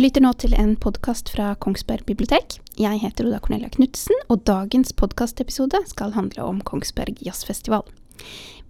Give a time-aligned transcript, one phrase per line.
[0.00, 2.54] Du lytter nå til en podkast fra Kongsberg bibliotek.
[2.80, 7.82] Jeg heter Oda Cornelia Knutsen, og dagens podkastepisode skal handle om Kongsberg jazzfestival.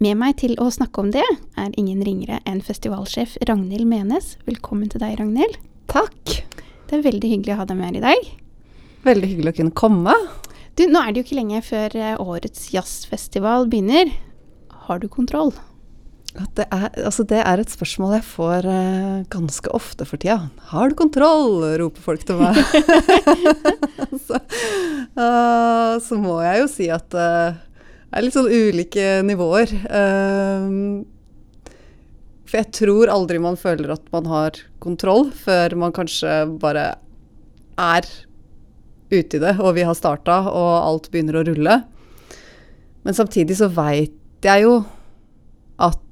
[0.03, 4.33] Med meg til å snakke om det er ingen ringere enn festivalsjef Ragnhild Menes.
[4.49, 5.61] Velkommen til deg, Ragnhild.
[5.95, 6.41] Takk.
[6.91, 8.35] Det er veldig hyggelig å ha deg med her i dag.
[9.07, 10.19] Veldig hyggelig å kunne komme.
[10.75, 14.11] Du, nå er det jo ikke lenge før eh, årets jazzfestival begynner.
[14.89, 15.55] Har du kontroll?
[16.31, 20.47] Det er, altså det er et spørsmål jeg får uh, ganske ofte for tida.
[20.71, 22.55] 'Har du kontroll?' roper folk til meg.
[24.27, 24.39] så,
[25.19, 29.75] uh, så, må jeg jo si at uh, det er litt sånn ulike nivåer.
[32.51, 36.97] for jeg tror aldri man føler at man har kontroll, før man kanskje bare
[37.79, 38.07] er
[39.11, 41.77] ute i det, og vi har starta, og alt begynner å rulle.
[43.07, 44.81] Men samtidig så veit jeg jo
[45.79, 46.03] at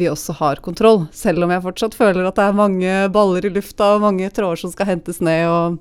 [0.00, 1.04] vi også har kontroll.
[1.16, 4.62] Selv om jeg fortsatt føler at det er mange baller i lufta og mange tråder
[4.62, 5.48] som skal hentes ned.
[5.48, 5.78] Og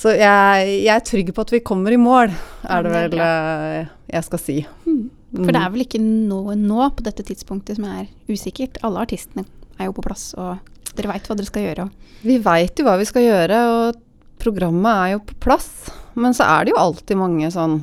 [0.00, 2.32] så jeg, jeg, er trygg på at vi kommer i mål,
[2.64, 4.58] er det vel eh, jeg skal si.
[4.86, 5.08] Mm.
[5.30, 8.80] For det er vel ikke noe nå på dette tidspunktet som er usikkert.
[8.86, 9.44] Alle artistene
[9.78, 10.58] er jo på plass, og
[10.96, 11.86] dere veit hva dere skal gjøre.
[12.26, 14.00] Vi veit jo hva vi skal gjøre, og
[14.42, 15.70] programmet er jo på plass.
[16.18, 17.82] Men så er det jo alltid mange sånn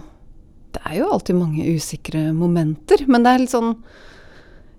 [0.75, 3.05] Det er jo alltid mange usikre momenter.
[3.07, 3.71] Men det er litt sånn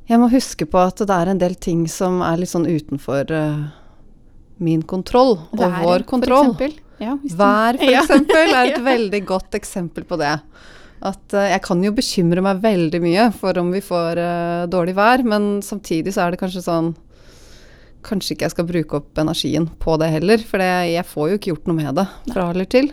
[0.08, 3.28] jeg må huske på at det er en del ting som er litt sånn utenfor
[3.34, 3.66] uh,
[4.64, 6.54] min kontroll og vår kontroll.
[6.56, 8.02] For ja, Vær, for ja.
[8.02, 10.32] eksempel, er et veldig godt eksempel på det.
[10.98, 14.96] At uh, jeg kan jo bekymre meg veldig mye for om vi får uh, dårlig
[14.96, 16.94] vær, men samtidig så er det kanskje sånn
[18.06, 21.38] Kanskje ikke jeg skal bruke opp energien på det heller, for det, jeg får jo
[21.38, 22.92] ikke gjort noe med det fra eller til.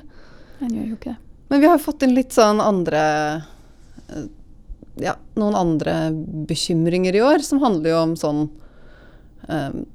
[1.45, 3.03] Men vi har jo fått inn litt sånn andre
[5.01, 5.95] ja, noen andre
[6.47, 8.43] bekymringer i år, som handler jo om sånn
[9.47, 9.85] um,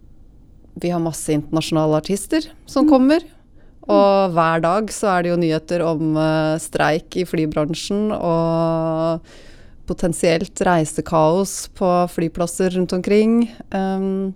[0.80, 2.90] Vi har masse internasjonale artister som mm.
[2.90, 3.24] kommer.
[3.90, 9.24] Og hver dag så er det jo nyheter om uh, streik i flybransjen og
[9.90, 13.42] potensielt reisekaos på flyplasser rundt omkring.
[13.74, 14.30] Um,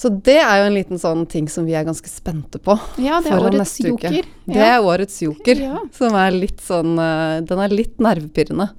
[0.00, 2.72] så det er jo en liten sånn ting som vi er ganske spente på.
[3.04, 4.14] Ja, det er årets joker.
[4.48, 5.82] Det er årets joker, ja.
[5.92, 8.70] som er litt sånn uh, Den er litt nervepirrende.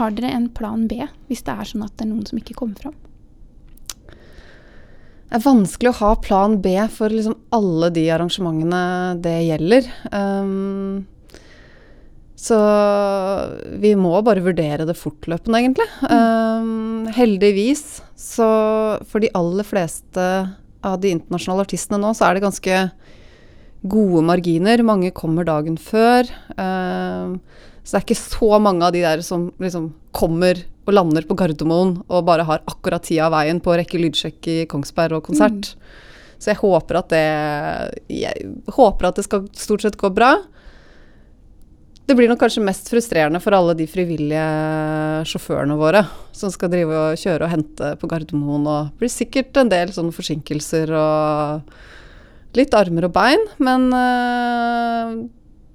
[0.00, 2.56] Har dere en plan B hvis det er sånn at det er noen som ikke
[2.58, 2.96] kommer fram?
[5.26, 8.82] Det er vanskelig å ha plan B for liksom alle de arrangementene
[9.22, 9.88] det gjelder.
[10.10, 11.06] Um,
[12.36, 12.58] så
[13.80, 15.86] vi må bare vurdere det fortløpende, egentlig.
[16.10, 18.48] Um, heldigvis, så
[19.08, 20.24] for de aller fleste
[20.86, 22.80] av de internasjonale artistene nå, så er det ganske
[23.86, 24.82] gode marginer.
[24.86, 26.28] Mange kommer dagen før.
[26.56, 27.38] Um,
[27.84, 31.36] så det er ikke så mange av de der som liksom kommer og lander på
[31.38, 35.28] Gardermoen og bare har akkurat tida av veien på å rekke lydsjekk i Kongsberg og
[35.28, 35.74] konsert.
[35.74, 36.02] Mm.
[36.36, 37.26] Så jeg håper at det
[38.12, 40.36] Jeg håper at det skal stort sett gå bra.
[42.06, 44.42] Det blir nok kanskje mest frustrerende for alle de frivillige
[45.26, 46.04] sjåførene våre
[46.36, 49.90] som skal drive og kjøre og hente på Gardermoen, og det blir sikkert en del
[49.94, 55.16] sånne forsinkelser og litt armer og bein, men uh,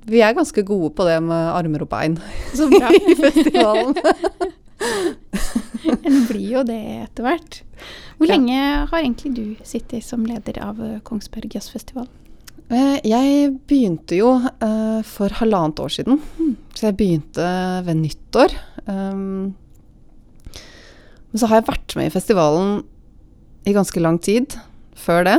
[0.08, 2.16] vi er ganske gode på det med armer og bein
[2.58, 2.94] Så bra.
[2.96, 4.00] i festivalen.
[6.08, 7.60] en blir jo det etter hvert.
[8.16, 8.38] Hvor ja.
[8.38, 12.08] lenge har egentlig du sittet som leder av Kongsberg Jazzfestival?
[12.72, 16.22] Eh, jeg begynte jo uh, for halvannet år siden.
[16.40, 16.54] Mm.
[16.72, 17.48] Så jeg begynte
[17.84, 18.56] ved nyttår.
[18.88, 19.52] Um,
[21.32, 22.82] men så har jeg vært med i festivalen
[23.68, 24.56] i ganske lang tid
[24.96, 25.38] før det.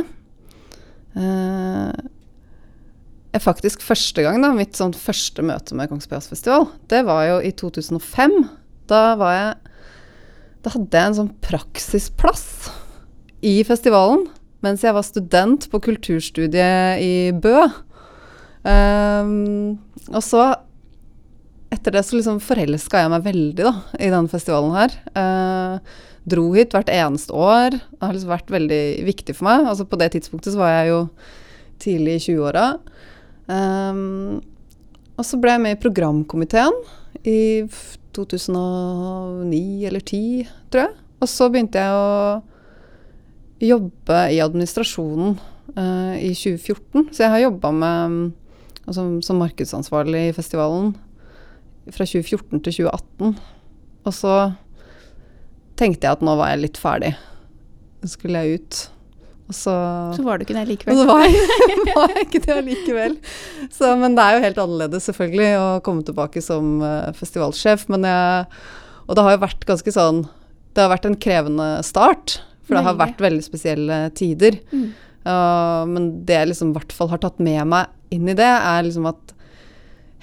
[1.17, 1.89] Uh,
[3.41, 7.49] faktisk første gang, da, mitt sånn første møte med Kongsberg Jazzfestival, det var jo i
[7.57, 8.37] 2005.
[8.89, 9.51] Da var jeg
[10.63, 12.69] Da hadde jeg en sånn praksisplass
[13.43, 14.29] i festivalen
[14.63, 17.65] mens jeg var student på kulturstudiet i Bø.
[18.63, 19.75] Um,
[20.07, 20.53] og så
[21.73, 24.95] etter det så liksom forelska jeg meg veldig da, i denne festivalen her.
[25.17, 27.75] Uh, dro hit hvert eneste år.
[27.75, 29.67] Det har liksom vært veldig viktig for meg.
[29.67, 30.99] Altså På det tidspunktet så var jeg jo
[31.83, 32.67] tidlig i 20-åra.
[33.49, 34.39] Um,
[35.17, 36.77] og så ble jeg med i programkomiteen
[37.27, 37.41] i
[38.15, 40.95] 2009 eller 2010, tror jeg.
[41.23, 42.52] Og så begynte jeg å
[43.63, 45.37] jobbe i administrasjonen
[45.77, 47.09] uh, i 2014.
[47.11, 47.71] Så jeg har jobba
[48.85, 50.93] altså, som markedsansvarlig i festivalen
[51.91, 53.37] fra 2014 til 2018.
[54.03, 54.35] Og så
[55.79, 57.13] tenkte jeg at nå var jeg litt ferdig.
[58.03, 58.81] Så skulle jeg ut.
[59.51, 59.73] Og så
[60.15, 60.97] Så var du ikke det Og likevel.
[60.97, 63.17] så var jeg, var jeg ikke det likevel.
[63.71, 67.85] Så, men det er jo helt annerledes, selvfølgelig, å komme tilbake som uh, festivalsjef.
[67.91, 68.47] Men jeg,
[69.07, 70.23] og det har jo vært ganske sånn
[70.73, 72.39] Det har vært en krevende start.
[72.63, 74.59] For det har vært veldig spesielle tider.
[74.71, 74.87] Mm.
[75.23, 78.47] Uh, men det jeg liksom i hvert fall har tatt med meg inn i det,
[78.47, 79.33] er liksom at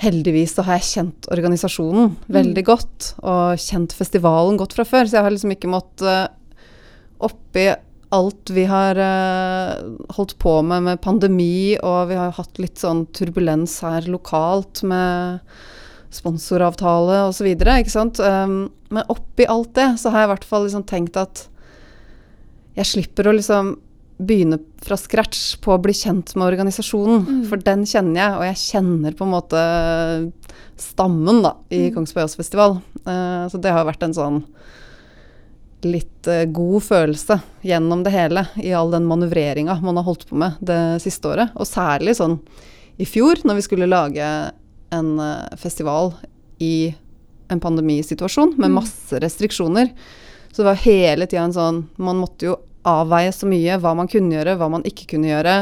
[0.00, 5.08] heldigvis så har jeg kjent organisasjonen veldig godt, og kjent festivalen godt fra før.
[5.08, 6.36] Så jeg har liksom ikke måttet
[7.20, 7.66] Oppi
[8.16, 9.76] alt vi har uh,
[10.16, 15.44] holdt på med med pandemi, og vi har hatt litt sånn turbulens her lokalt med
[16.10, 18.18] sponsoravtale osv., ikke sant.
[18.18, 21.44] Um, men oppi alt det så har jeg i hvert fall liksom tenkt at
[22.76, 23.76] jeg slipper å liksom
[24.20, 27.44] begynne fra scratch på å bli kjent med organisasjonen, Mm.
[27.48, 30.32] for den kjenner jeg, og jeg kjenner på en måte
[30.76, 31.94] stammen da, i Mm.
[31.94, 32.80] Kongsberg Jazzfestival.
[33.06, 34.44] Uh, så det har vært en sånn
[35.82, 40.36] litt uh, god følelse gjennom det hele, i all den manøvreringa man har holdt på
[40.36, 41.50] med det siste året.
[41.56, 42.38] Og særlig sånn
[43.00, 44.52] i fjor, når vi skulle lage
[44.92, 46.12] en uh, festival
[46.60, 46.94] i
[47.50, 48.74] en pandemisituasjon med Mm.
[48.82, 49.90] masse restriksjoner.
[50.50, 52.56] Så det var hele tida en sånn Man måtte jo
[52.88, 55.54] avveie så mye hva man kunne gjøre, hva man ikke kunne gjøre.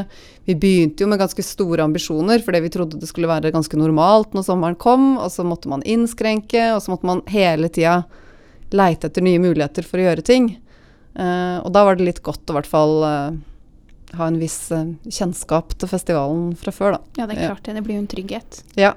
[0.46, 4.36] Vi begynte jo med ganske store ambisjoner fordi vi trodde det skulle være ganske normalt
[4.38, 8.04] når sommeren kom, og så måtte man innskrenke, og så måtte man hele tida
[8.70, 10.48] leite etter nye muligheter for å gjøre ting.
[11.18, 13.34] Uh, og da var det litt godt å i hvert fall uh,
[14.14, 17.00] ha en viss uh, kjennskap til festivalen fra før, da.
[17.18, 17.50] Ja, det er Ja.
[17.50, 17.74] klart det.
[17.80, 18.62] Det blir jo en trygghet.
[18.78, 18.94] Ja.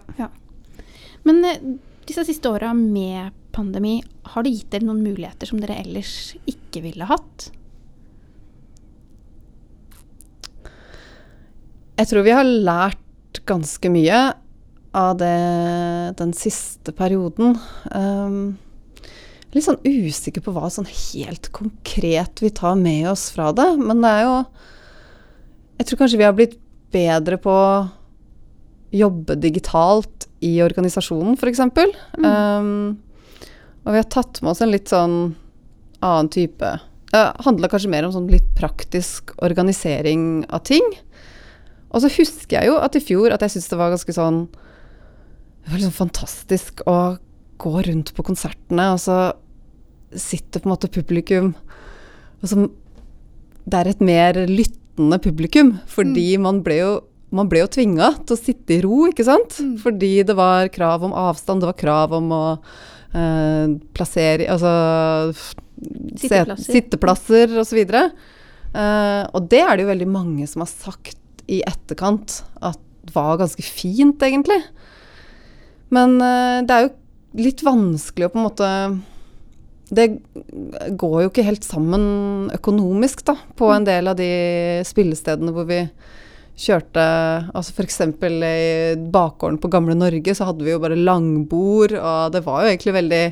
[1.25, 1.57] Men eh,
[2.05, 3.99] disse siste åra med pandemi,
[4.33, 7.49] har det gitt dere noen muligheter som dere ellers ikke ville hatt?
[11.99, 14.21] Jeg tror vi har lært ganske mye
[14.97, 15.35] av det
[16.19, 17.55] den siste perioden.
[17.93, 18.57] Um,
[19.53, 23.69] litt sånn usikker på hva sånn helt konkret vi tar med oss fra det.
[23.79, 24.35] Men det er jo
[25.81, 26.59] Jeg tror kanskje vi har blitt
[26.93, 27.87] bedre på å
[28.93, 31.61] jobbe digitalt i organisasjonen, f.eks.
[32.19, 32.25] Mm.
[32.25, 32.99] Um,
[33.81, 35.17] og vi har tatt med oss en litt sånn
[36.01, 36.69] annen type
[37.11, 40.85] Det handla kanskje mer om sånn litt praktisk organisering av ting.
[41.91, 44.41] Og så husker jeg jo at i fjor at jeg syntes det var ganske sånn
[44.51, 46.97] Det var liksom fantastisk å
[47.61, 49.17] gå rundt på konsertene, og så
[50.17, 51.53] sitter på en måte publikum
[52.41, 56.91] Og så Det er et mer lyttende publikum, fordi man ble jo
[57.31, 59.55] man ble jo tvinga til å sitte i ro, ikke sant?
[59.63, 59.77] Mm.
[59.79, 62.41] Fordi det var krav om avstand, det var krav om å
[63.17, 64.71] eh, plassere Altså
[66.21, 66.67] Sitteplasser.
[66.75, 67.81] sitteplasser osv.
[68.71, 72.79] Uh, og det er det jo veldig mange som har sagt i etterkant at
[73.15, 74.59] var ganske fint, egentlig.
[75.91, 78.69] Men uh, det er jo litt vanskelig å på en måte
[79.91, 80.05] Det
[80.99, 84.31] går jo ikke helt sammen økonomisk, da, på en del av de
[84.87, 85.81] spillestedene hvor vi
[86.61, 87.03] kjørte
[87.55, 87.99] Altså f.eks.
[88.05, 92.71] i bakgården på Gamle Norge så hadde vi jo bare langbord, og det var jo
[92.71, 93.23] egentlig veldig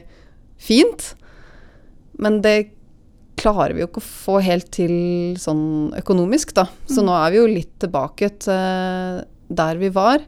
[0.60, 1.14] fint.
[2.20, 2.58] Men det
[3.40, 4.92] klarer vi jo ikke å få helt til
[5.40, 6.66] sånn økonomisk, da.
[6.90, 7.06] Så Mm.
[7.08, 10.20] nå er vi jo litt tilbake til der vi var.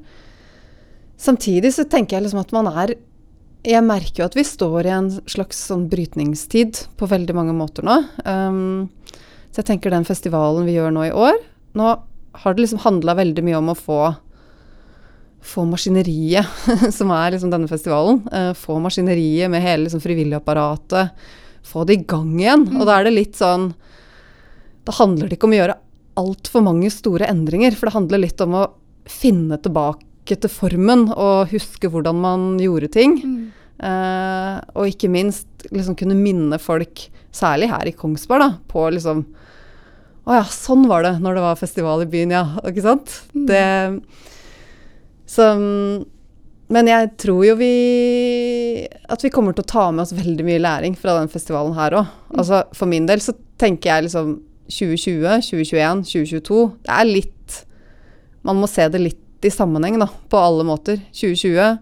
[1.18, 2.96] Samtidig så tenker jeg liksom at man er
[3.64, 7.84] Jeg merker jo at vi står i en slags sånn brytningstid på veldig mange måter
[7.86, 8.00] nå.
[8.26, 8.90] Um,
[9.52, 11.38] så jeg tenker den festivalen vi gjør nå i år
[11.78, 11.92] Nå
[12.32, 14.02] har det liksom handla veldig mye om å få
[15.42, 16.46] få maskineriet,
[16.98, 18.22] som er liksom denne festivalen.
[18.32, 21.16] eh, få maskineriet med hele liksom frivilligapparatet.
[21.66, 22.68] Få det i gang igjen.
[22.78, 23.72] Og da er det litt sånn
[24.82, 25.80] Da handler det ikke om å gjøre
[26.18, 28.68] altfor mange store endringer, for det handler litt om å
[29.06, 33.20] finne tilbake til formen og huske hvordan man gjorde ting.
[33.78, 39.24] Eh, og ikke minst liksom kunne minne folk, særlig her i Kongsberg, da, på liksom
[40.22, 42.44] Å ja, sånn var det når det var festival i byen, ja.
[42.68, 43.16] Ikke sant?
[43.34, 43.46] Mm.
[43.50, 43.64] Det
[45.32, 45.46] så,
[46.72, 47.74] Men jeg tror jo vi
[49.08, 51.96] At vi kommer til å ta med oss veldig mye læring fra den festivalen her
[52.02, 52.10] òg.
[52.36, 54.34] Altså, for min del så tenker jeg liksom
[54.72, 57.62] 2020, 2021, 2022 Det er litt
[58.48, 61.00] Man må se det litt i sammenheng, da, på alle måter.
[61.18, 61.80] 2020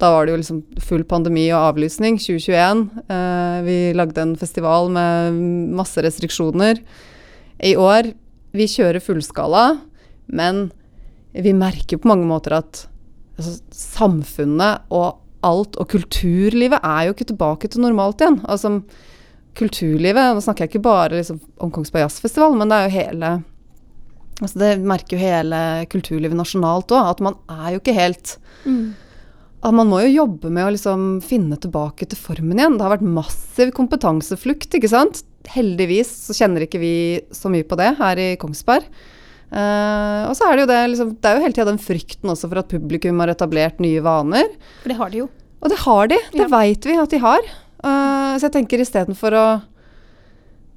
[0.00, 2.16] da var det jo liksom full pandemi og avlysning.
[2.16, 5.36] 2021 eh, Vi lagde en festival med
[5.76, 6.80] masse restriksjoner.
[7.62, 8.12] I år
[8.56, 9.64] Vi kjører fullskala,
[10.26, 10.70] men
[11.30, 12.80] vi merker på mange måter at
[13.38, 18.40] altså, samfunnet og alt, og kulturlivet, er jo ikke tilbake til normalt igjen.
[18.50, 18.80] Altså,
[19.58, 23.30] kulturlivet Nå snakker jeg ikke bare liksom, om Kongsberg Jazzfestival, men det er jo hele
[24.40, 25.62] altså, Det merker jo hele
[25.94, 28.36] kulturlivet nasjonalt òg, at man er jo ikke helt
[28.66, 28.92] Mm.
[29.64, 32.74] at man må jo jobbe med å liksom finne tilbake til formen igjen.
[32.76, 35.22] Det har vært massiv kompetanseflukt, ikke sant.
[35.48, 36.92] Heldigvis så kjenner ikke vi
[37.34, 38.84] så mye på det her i Kongsberg.
[39.50, 42.30] Uh, og så er det jo det liksom, Det er jo hele tida den frykten
[42.30, 44.46] også for at publikum har etablert nye vaner.
[44.84, 45.28] For det har de jo.
[45.60, 46.18] Og det har de.
[46.32, 46.50] Det Ja.
[46.52, 47.40] veit vi at de har.
[47.82, 49.46] Uh, så jeg tenker istedenfor å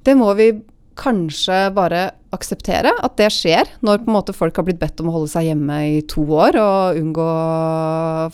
[0.04, 0.50] Det må vi
[0.96, 5.08] kanskje bare akseptere at det skjer når på en måte folk har blitt bedt om
[5.10, 7.26] å holde seg hjemme i to år og unngå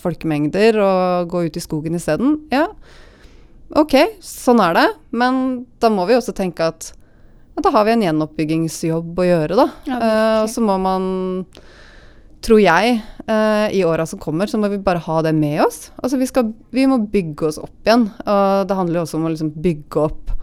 [0.01, 2.39] folkemengder og gå ut i skogen isteden.
[2.53, 2.67] Ja,
[3.79, 4.87] ok, sånn er det.
[5.15, 5.43] Men
[5.83, 6.93] da må vi også tenke at
[7.57, 9.69] ja, da har vi en gjenoppbyggingsjobb å gjøre, da.
[9.89, 10.01] Ja,
[10.43, 11.05] og så må man,
[12.45, 15.89] tror jeg, uh, i åra som kommer, så må vi bare ha det med oss.
[16.01, 18.09] Altså vi, skal, vi må bygge oss opp igjen.
[18.25, 20.37] Og det handler jo også om å liksom bygge opp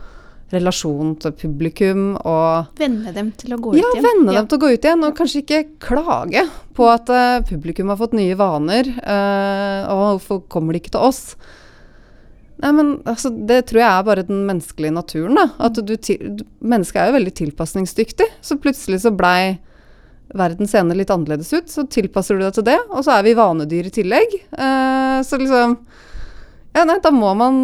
[0.54, 4.06] relasjonen til publikum og Venne dem til å gå ja, ut igjen.
[4.06, 6.46] venne dem til å gå ut igjen, og kanskje ikke klage
[6.78, 11.04] på at uh, publikum har fått nye vaner, Uh, og hvorfor kommer de ikke til
[11.08, 11.22] oss?
[12.58, 15.44] Nei, men altså, det tror jeg er bare den menneskelige naturen, da.
[15.62, 19.60] At du, du, mennesket er jo veldig tilpasningsdyktig, så plutselig så blei
[20.38, 23.36] verden seende litt annerledes ut, så tilpasser du deg til det, og så er vi
[23.38, 24.38] vanedyr i tillegg.
[24.52, 25.78] Eh, så liksom
[26.76, 27.56] Ja, nei, da må man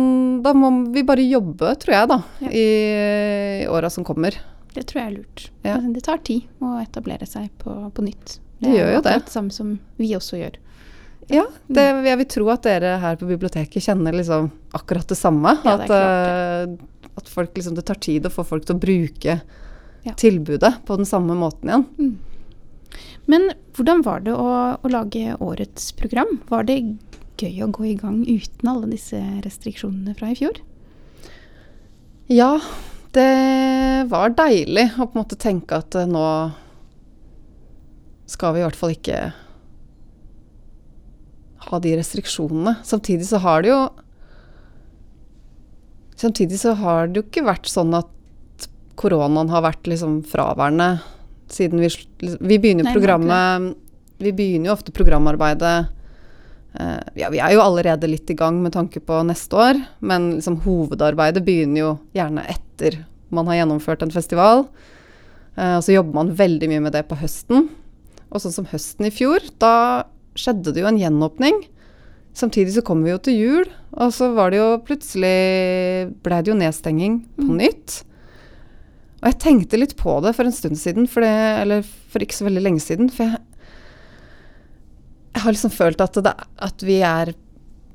[0.42, 2.50] Da må vi bare jobbe, tror jeg, da, Ja.
[2.50, 2.64] i,
[3.64, 4.38] i åra som kommer.
[4.74, 5.50] Det tror jeg er lurt.
[5.62, 5.76] Ja.
[5.76, 8.40] Altså, det tar tid å etablere seg på, på nytt.
[8.64, 9.18] Det gjør jo det.
[9.26, 10.56] det samme som vi også gjør.
[11.32, 15.54] Ja, det, jeg vil tro at dere her på biblioteket kjenner liksom akkurat det samme.
[15.64, 18.82] Ja, det at, eh, at folk liksom, det tar tid å få folk til å
[18.84, 19.38] bruke
[20.04, 20.14] Ja.
[20.20, 22.18] tilbudet på den samme måten igjen.
[23.26, 24.50] Men hvordan var det å,
[24.84, 26.42] å lage årets program?
[26.50, 26.80] Var det
[27.40, 30.60] gøy å gå i gang uten alle disse restriksjonene fra i fjor?
[32.28, 32.60] Ja,
[33.16, 36.52] det var deilig å på en måte tenke at eh, nå
[38.30, 39.18] skal vi i hvert fall ikke
[41.68, 42.78] ha de restriksjonene.
[42.88, 43.84] Samtidig så har det jo
[46.24, 48.68] Samtidig så har det jo ikke vært sånn at
[49.00, 51.02] koronaen har vært liksom fraværende
[51.52, 51.90] siden vi
[52.40, 53.74] Vi begynner jo programmet
[54.22, 55.90] Vi begynner jo ofte programarbeidet
[56.80, 60.36] eh, Ja, vi er jo allerede litt i gang med tanke på neste år, men
[60.38, 63.04] liksom hovedarbeidet begynner jo gjerne etter
[63.34, 64.68] man har gjennomført en festival.
[65.58, 67.68] Eh, og så jobber man veldig mye med det på høsten.
[68.30, 70.06] Og sånn som høsten i fjor, da
[70.36, 71.62] skjedde det jo en gjenåpning.
[72.34, 75.36] Samtidig så kom vi jo til jul, og så var det jo plutselig
[76.26, 77.58] ble det jo nedstenging på Mm.
[77.62, 78.04] nytt.
[79.22, 81.30] Og jeg tenkte litt på det for en stund siden, for det,
[81.62, 83.10] eller for ikke så veldig lenge siden.
[83.14, 83.40] For jeg,
[85.36, 87.34] jeg har liksom følt at, det, at vi er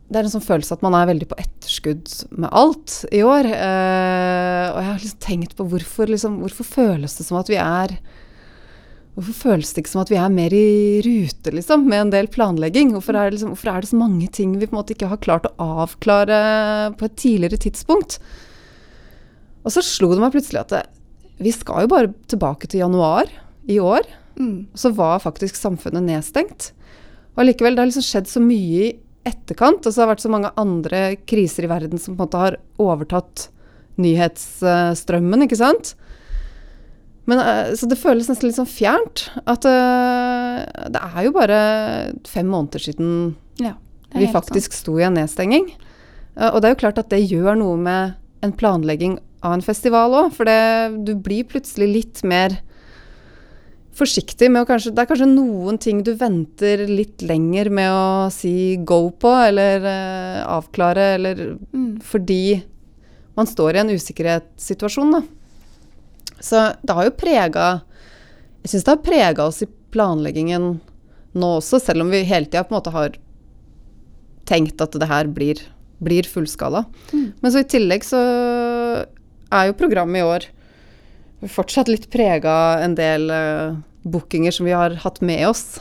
[0.08, 3.44] Det er en sånn følelse at man er veldig på etterskudd med alt i år.
[3.44, 7.58] Eh, og jeg har liksom tenkt på hvorfor, liksom, hvorfor føles det som at vi
[7.60, 7.92] er
[9.18, 12.28] Hvorfor føles det ikke som at vi er mer i rute liksom, med en del
[12.30, 12.92] planlegging?
[12.94, 15.08] Hvorfor er, det liksom, hvorfor er det så mange ting vi på en måte ikke
[15.10, 16.38] har klart å avklare
[17.00, 18.20] på et tidligere tidspunkt?
[19.66, 20.84] Og så slo det meg plutselig at det,
[21.42, 23.26] vi skal jo bare tilbake til januar
[23.66, 24.06] i år.
[24.38, 24.70] Mm.
[24.70, 26.70] Og så var faktisk samfunnet nedstengt.
[27.34, 28.96] Og allikevel, det har liksom skjedd så mye i
[29.28, 32.28] etterkant, og så har det vært så mange andre kriser i verden som på en
[32.28, 33.48] måte har overtatt
[33.98, 35.96] nyhetsstrømmen, ikke sant?
[37.28, 39.26] Men, eh, så det føles nesten litt sånn fjernt.
[39.44, 41.58] At uh, det er jo bare
[42.28, 43.10] fem måneder siden
[43.60, 43.74] Ja,
[44.14, 45.68] vi faktisk faktisk sto i en nedstenging.
[46.38, 49.62] Uh, og det er jo klart at det gjør noe med en planlegging av en
[49.62, 52.56] festival òg, for det, du blir plutselig litt mer
[53.98, 58.28] forsiktig med å kanskje Det er kanskje noen ting du venter litt lenger med å
[58.32, 61.44] si go på, eller uh, avklare, eller.
[61.74, 61.98] Mm.
[62.00, 62.62] fordi
[63.38, 65.20] man står i en usikkerhetssituasjon, da.
[66.40, 67.80] Så det har jo prega
[68.62, 70.80] Jeg syns det har prega oss i planleggingen
[71.38, 73.14] nå også, selv om vi hele tida på en måte har
[74.48, 75.60] tenkt at det her blir,
[76.02, 76.84] blir fullskala.
[77.12, 77.26] Mm.
[77.40, 78.18] Men så i tillegg så
[79.52, 80.46] er jo programmet i år
[81.48, 83.76] fortsatt litt prega en del uh,
[84.08, 85.78] bookinger som vi har hatt med oss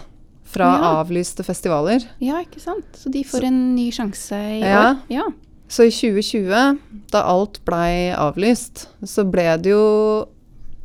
[0.48, 0.92] fra Ja.
[1.02, 2.06] avlyste festivaler.
[2.24, 2.86] Ja, ikke sant.
[2.96, 4.92] Så de får en ny sjanse i Ja.
[4.92, 4.98] år.
[5.12, 5.26] Ja.
[5.68, 6.78] Så i 2020,
[7.12, 10.28] da alt blei avlyst, så ble det jo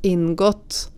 [0.03, 0.89] inngått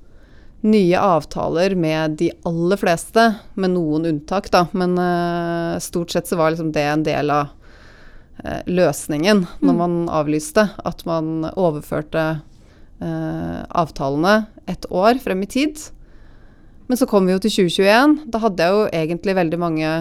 [0.64, 4.62] nye avtaler med de aller fleste, med noen unntak, da.
[4.73, 7.50] Men uh, stort sett så var liksom det en del av
[8.44, 9.76] uh, løsningen når Mm.
[9.82, 10.70] man avlyste.
[10.84, 12.40] At man overførte
[13.02, 15.76] uh, avtalene et år frem i tid.
[16.88, 18.16] Men så kom vi jo til 2021.
[18.32, 19.92] Da hadde jeg jo egentlig veldig mange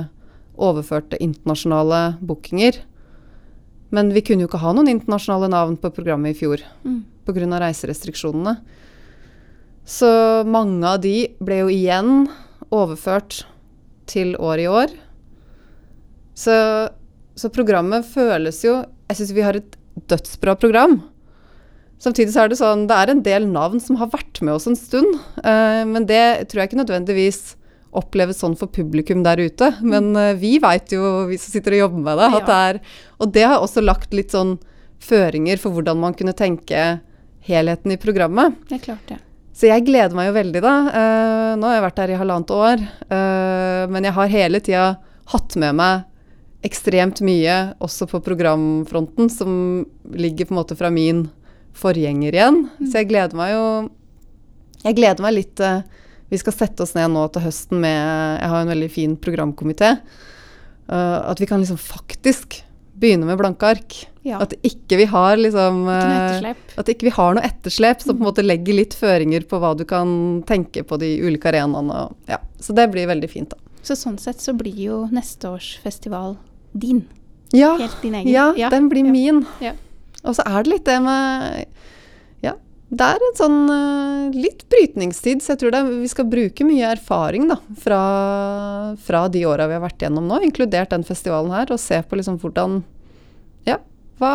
[0.58, 2.80] overførte internasjonale bookinger.
[3.92, 7.04] Men vi kunne jo ikke ha noen internasjonale navn på programmet i fjor Mm.
[7.26, 7.60] pga.
[7.60, 8.58] reiserestriksjonene.
[9.86, 10.10] Så
[10.48, 12.28] mange av de ble jo igjen
[12.74, 13.44] overført
[14.10, 14.94] til år i år.
[16.34, 16.54] Så,
[17.38, 19.76] så programmet føles jo Jeg syns vi har et
[20.10, 20.96] dødsbra program.
[22.02, 24.66] Samtidig så er det sånn Det er en del navn som har vært med oss
[24.68, 25.20] en stund.
[25.44, 27.42] eh, men det tror jeg ikke nødvendigvis
[27.94, 29.70] oppleves sånn for publikum der ute.
[29.86, 32.82] Men eh, vi veit jo, vi som sitter og jobber med det, at det er
[33.20, 34.58] Og det har også lagt litt sånn
[35.04, 37.02] føringer for hvordan man kunne tenke
[37.44, 38.56] helheten i programmet.
[38.70, 39.20] Det er klart, det.
[39.54, 40.74] Så jeg gleder meg jo veldig, da.
[40.90, 44.84] Uh, nå har jeg vært her i halvannet år, Uh, men jeg har hele tida
[45.30, 49.84] hatt med meg ekstremt mye, også på programfronten, som
[50.16, 51.26] ligger på en måte fra min
[51.78, 52.62] forgjenger igjen.
[52.80, 53.66] Så jeg gleder meg jo
[54.86, 55.84] Jeg gleder meg litt uh,
[56.32, 58.00] Vi skal sette oss ned nå til høsten med
[58.40, 59.98] Jeg har en veldig fin programkomité.
[60.88, 62.64] at vi kan liksom faktisk
[63.00, 64.00] begynne med blanke ark.
[64.24, 64.40] Ja.
[64.40, 68.30] At ikke vi har liksom eh, at ikke vi har noe etterslep som på en
[68.30, 72.06] måte legger litt føringer på hva du kan tenke på de ulike arenaene.
[72.32, 72.40] Ja.
[72.64, 73.60] Så det blir veldig fint, da.
[73.84, 76.38] Så sånn sett så blir jo neste års festival
[76.72, 77.04] din.
[77.52, 78.32] Ja, Helt din egen.
[78.32, 79.12] ja, den blir ja.
[79.12, 79.44] min.
[79.62, 79.74] Ja.
[80.24, 81.66] Og så er det litt det med
[82.48, 82.56] Ja,
[82.96, 86.96] det er en sånn eh, litt brytningstid, så jeg tror det, vi skal bruke mye
[86.96, 88.02] erfaring da, fra,
[89.04, 92.20] fra de åra vi har vært gjennom nå, inkludert den festivalen her, og se på
[92.20, 92.88] liksom hvordan Ja,
[94.24, 94.34] hva,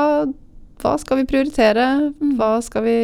[0.85, 1.88] hva skal vi prioritere?
[2.21, 2.37] Mm.
[2.38, 2.97] Hva skal vi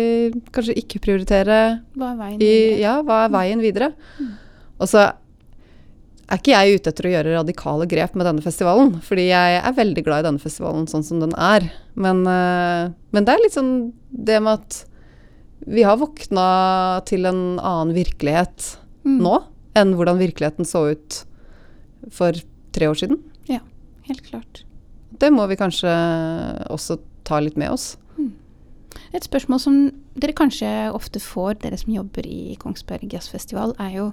[0.54, 1.58] kanskje ikke prioritere?
[1.96, 2.80] Hva er veien I, videre?
[2.84, 3.90] ja, hva er veien videre?
[4.20, 4.32] Mm.
[4.78, 5.02] Og så
[6.24, 9.74] er ikke jeg ute etter å gjøre radikale grep med denne festivalen, fordi jeg er
[9.76, 11.66] veldig glad i denne festivalen sånn som den er.
[12.00, 13.74] Men, eh, men det er litt sånn
[14.10, 14.78] det med at
[15.68, 16.46] vi har våkna
[17.08, 19.18] til en annen virkelighet Mm.
[19.20, 19.34] nå
[19.76, 21.18] enn hvordan virkeligheten så ut
[22.10, 22.32] for
[22.72, 23.18] tre år siden.
[23.48, 23.60] Ja,
[24.08, 24.62] Helt klart.
[25.20, 25.92] Det må vi kanskje
[26.72, 27.94] også ta litt med oss.
[29.14, 29.76] Et spørsmål som
[30.18, 34.06] dere kanskje ofte får, dere som jobber i Kongsberg Jazzfestival, er jo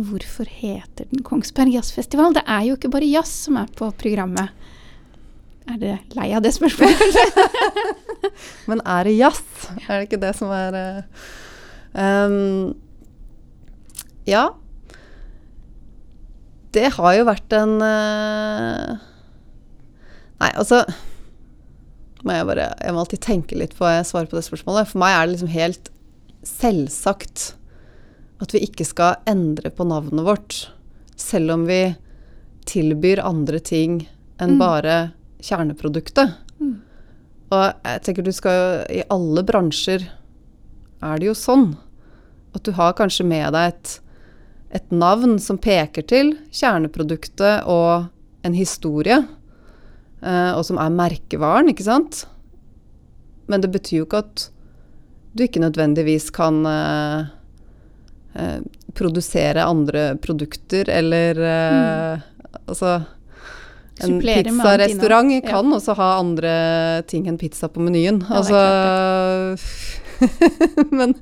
[0.00, 2.32] hvorfor heter den Kongsberg Jazzfestival?
[2.36, 4.54] Det er jo ikke bare jazz som er på programmet.
[5.68, 7.20] Er dere lei av det spørsmålet?
[8.70, 9.68] Men er det jazz?
[9.84, 11.22] Er det ikke det som er eh,
[12.00, 12.72] ehm,
[14.26, 14.48] Ja.
[16.72, 19.00] Det har jo vært en eh,
[20.42, 20.82] Nei, altså
[22.22, 24.90] må jeg, bare, jeg må alltid tenke litt på jeg svarer på det spørsmålet.
[24.90, 25.90] For meg er det liksom helt
[26.46, 27.48] selvsagt
[28.42, 30.56] at vi ikke skal endre på navnet vårt.
[31.18, 31.80] Selv om vi
[32.66, 34.04] tilbyr andre ting
[34.42, 34.58] enn Mm.
[34.58, 36.34] bare kjerneproduktet.
[36.60, 36.80] Mm.
[37.52, 40.08] Og jeg tenker du skal jo I alle bransjer
[41.02, 41.76] er det jo sånn
[42.54, 44.00] at du har kanskje med deg et,
[44.70, 48.08] et navn som peker til kjerneproduktet og
[48.44, 49.22] en historie,
[50.22, 52.24] og som er merkevaren, ikke sant?
[53.50, 54.48] Men det betyr jo ikke at
[55.34, 57.24] du ikke nødvendigvis kan eh,
[58.36, 58.60] eh,
[58.94, 62.28] produsere andre produkter, eller eh,
[62.68, 62.98] Altså
[64.04, 65.76] en pizzarestaurant kan Ja.
[65.78, 68.20] også ha andre ting enn pizza på menyen.
[68.28, 69.56] Ja, altså
[70.98, 71.14] Men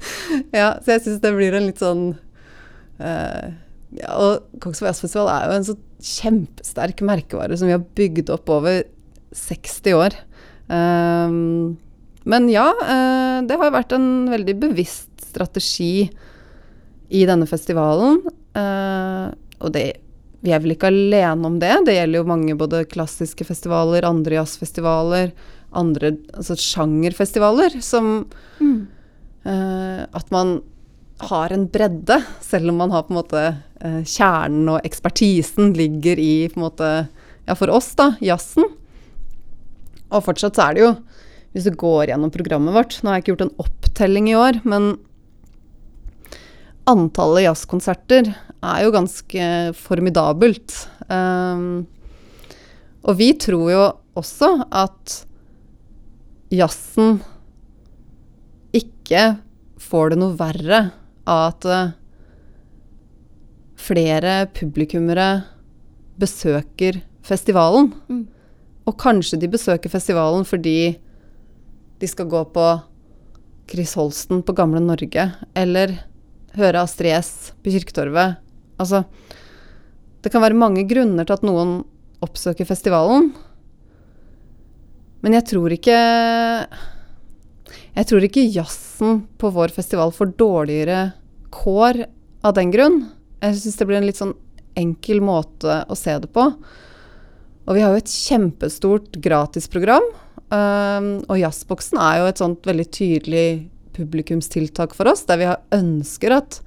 [0.53, 2.03] ja, så jeg syns det blir en litt sånn
[3.01, 3.53] eh,
[3.99, 8.51] ja, Og Kongsberg Jazzfestival er jo en så kjempesterk merkevare som vi har bygd opp
[8.53, 8.83] over
[9.37, 10.17] 60 år.
[10.71, 11.79] Um,
[12.31, 16.09] men ja, uh, det har vært en veldig bevisst strategi
[17.11, 18.21] i denne festivalen.
[18.57, 19.85] Uh, og det,
[20.45, 21.73] vi er vel ikke alene om det.
[21.87, 25.35] Det gjelder jo mange både klassiske festivaler, andre jazzfestivaler,
[25.77, 28.29] andre altså sjangerfestivaler, som
[28.61, 28.89] Mm.
[29.47, 30.61] uh, At man
[31.21, 33.43] har en bredde, selv om man har på en måte
[33.81, 36.91] kjernen og ekspertisen ligger i på en måte
[37.49, 38.67] Ja, for oss, da, jazzen.
[40.11, 40.91] Og fortsatt så er det jo,
[41.55, 44.61] hvis du går gjennom programmet vårt Nå har jeg ikke gjort en opptelling i år,
[44.69, 44.93] men
[46.91, 50.77] antallet jazzkonserter er jo ganske formidabelt.
[51.09, 51.89] Um,
[53.07, 53.85] og vi tror jo
[54.21, 55.21] også at
[56.53, 57.21] jazzen
[58.77, 59.25] ikke
[59.81, 60.83] får det noe verre
[61.31, 61.93] av at eh,
[63.81, 65.31] flere publikummere
[66.21, 67.91] besøker festivalen.
[68.11, 68.27] Mm.
[68.89, 70.97] Og kanskje de besøker festivalen fordi
[72.01, 72.67] de skal gå på
[73.71, 75.93] Chris Holsten på Gamle Norge, eller
[76.59, 78.41] høre Astrid S på Kirketorvet.
[78.81, 79.05] Altså,
[80.25, 81.81] det kan være mange grunner til at noen
[82.25, 83.31] oppsøker festivalen.
[85.21, 85.97] Men jeg tror ikke
[87.91, 91.13] Jeg tror ikke jazzen på vår festival får dårligere
[91.53, 92.05] kår
[92.47, 93.03] av den grunn.
[93.41, 94.37] Jeg syns det blir en litt sånn
[94.79, 96.47] enkel måte å se det på.
[97.67, 100.07] Og vi har jo et kjempestort gratisprogram.
[100.51, 103.47] Um, og Jazzboksen er jo et sånt veldig tydelig
[103.95, 106.59] publikumstiltak for oss, der vi ønsker at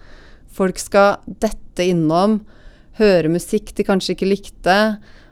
[0.53, 2.41] folk skal dette innom,
[2.99, 4.77] høre musikk de kanskje ikke likte,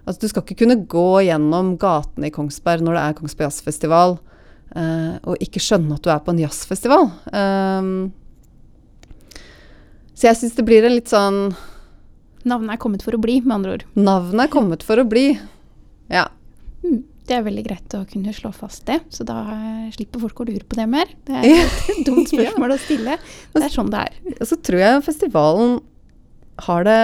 [0.01, 4.17] Altså, du skal ikke kunne gå gjennom gatene i Kongsberg når det er Kongsberg Jazzfestival,
[4.73, 7.05] uh, og ikke skjønne at du er på en jazzfestival.
[7.29, 7.91] Um,
[10.15, 11.55] så jeg syns det blir en litt sånn
[12.43, 13.83] Navnet er kommet for å bli, med andre ord.
[13.93, 15.27] Navnet er kommet for å bli.
[16.09, 16.23] Ja.
[16.81, 20.41] Mm, det er veldig greit å kunne slå fast det, så da eh, slipper folk
[20.41, 21.11] å lure på det mer.
[21.27, 23.19] Det er et dumt spørsmål å stille.
[23.53, 24.17] Det er sånn det er.
[24.39, 25.77] Og så tror jeg festivalen
[26.65, 26.97] har det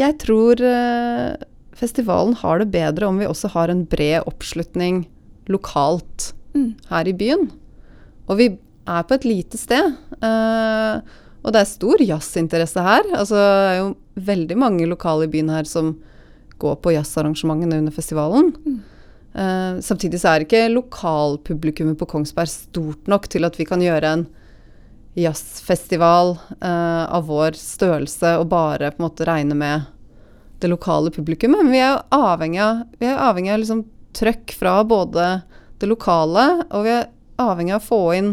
[0.00, 1.36] Jeg tror eh,
[1.76, 5.04] festivalen har det bedre om vi også har en bred oppslutning
[5.52, 6.72] lokalt Mm.
[6.90, 7.44] her i byen.
[8.26, 8.46] Og vi
[8.90, 9.92] er på et lite sted.
[10.18, 11.00] eh,
[11.40, 13.06] og det er stor jazzinteresse her.
[13.16, 13.90] Altså, det er jo
[14.30, 15.94] veldig mange lokale i byen her som
[16.60, 18.50] går på jazzarrangementene under festivalen.
[18.66, 18.80] Mm.
[19.30, 24.10] Uh, samtidig så er ikke lokalpublikummet på Kongsberg stort nok til at vi kan gjøre
[24.18, 24.26] en
[25.18, 29.88] jazzfestival uh, av vår størrelse og bare på en måte regne med
[30.60, 31.64] det lokale publikummet.
[31.64, 33.84] Men vi er jo avhengig av, vi er avhengig av liksom
[34.18, 35.30] trøkk fra både
[35.80, 37.08] det lokale, og vi er
[37.40, 38.32] avhengig av å få inn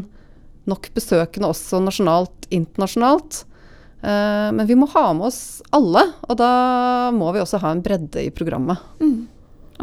[0.69, 3.43] nok besøkende også nasjonalt, internasjonalt.
[4.01, 6.51] Eh, men vi må ha med oss alle, og da
[7.15, 8.83] må vi også ha en bredde i programmet.
[9.01, 9.27] Mm,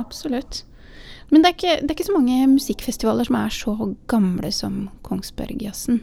[0.00, 0.62] absolutt.
[1.32, 3.74] Men det er, ikke, det er ikke så mange musikkfestivaler som er så
[4.10, 6.02] gamle som Kongsbergjazzen.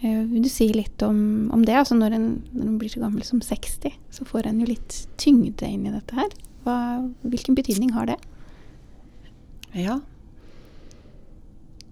[0.00, 1.20] Eh, vil du si litt om,
[1.54, 1.76] om det?
[1.78, 5.02] Altså når en, når en blir så gammel som 60, så får en jo litt
[5.20, 6.30] tyngde inn i dette her.
[6.64, 6.78] Hva,
[7.26, 8.18] hvilken betydning har det?
[9.76, 10.00] Ja.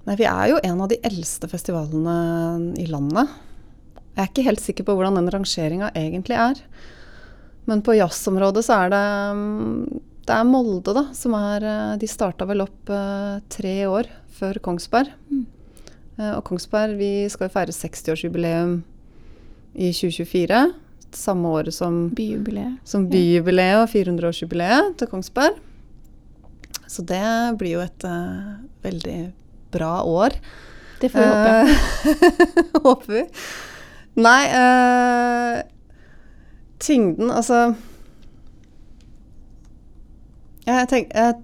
[0.07, 3.33] Nei, vi er jo en av de eldste festivalene i landet.
[4.15, 6.61] Jeg er ikke helt sikker på hvordan den rangeringa egentlig er.
[7.67, 9.81] Men på jazzområdet så er det mm,
[10.27, 14.61] Det er Molde, da, som er eh, De starta vel opp eh, tre år før
[14.63, 15.11] Kongsberg.
[15.31, 15.45] Mm.
[16.21, 18.79] Eh, og Kongsberg, vi skal feire 60-årsjubileum
[19.75, 20.61] i 2024.
[21.17, 22.79] Samme året som Byjubileet.
[22.85, 25.59] som byjubileet og 400-årsjubileet til Kongsberg.
[26.87, 27.27] Så det
[27.59, 29.19] blir jo et uh, veldig
[29.77, 30.37] bra år.
[31.01, 31.57] Det får vi håpe.
[31.61, 33.25] Eh, håper vi.
[34.17, 35.59] Nei uh,
[36.81, 37.75] Tyngden, altså
[40.67, 41.37] jeg, tenk, jeg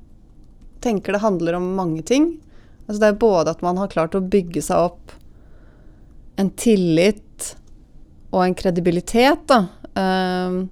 [0.83, 2.33] tenker det handler om mange ting.
[2.89, 5.13] Altså det er både at man har klart å bygge seg opp
[6.41, 7.53] en tillit
[8.33, 9.61] og en kredibilitet da,
[9.95, 10.65] uh,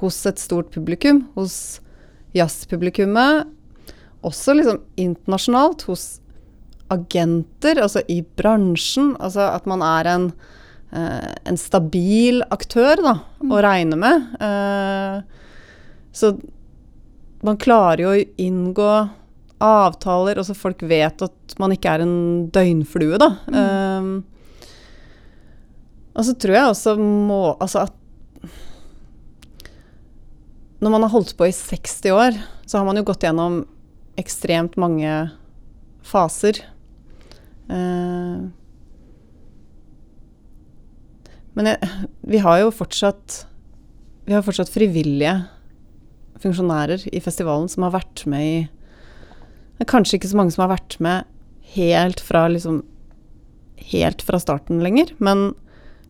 [0.00, 1.80] hos et stort publikum, hos
[2.36, 3.50] jazzpublikummet.
[4.26, 6.06] Også liksom internasjonalt, hos
[6.92, 9.14] agenter, altså i bransjen.
[9.20, 10.28] Altså at man er en,
[10.92, 14.28] eh, en stabil aktør da, å regne med.
[14.40, 15.20] Eh,
[16.12, 16.32] så
[17.44, 18.92] man klarer jo å inngå
[19.58, 23.32] avtaler, og så folk vet at man ikke er en døgnflue, da.
[23.52, 24.10] Eh,
[26.18, 27.94] og så tror jeg også må Altså at
[30.82, 33.60] Når man har holdt på i 60 år, så har man jo gått gjennom
[34.18, 35.10] ekstremt mange
[36.06, 36.60] faser.
[37.68, 38.48] Eh,
[41.58, 43.42] men jeg, vi har jo fortsatt
[44.28, 45.34] Vi har fortsatt frivillige
[46.38, 48.58] funksjonærer i festivalen som har vært med i
[49.78, 51.26] det er Kanskje ikke så mange som har vært med
[51.74, 52.82] helt fra liksom
[53.88, 55.52] Helt fra starten lenger, men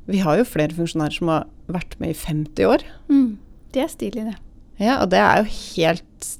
[0.08, 2.82] vi har jo flere funksjonærer som har vært med i 50 år.
[3.12, 3.36] Mm.
[3.76, 4.34] Det er stilig, det.
[4.80, 6.30] Ja, og det er jo helt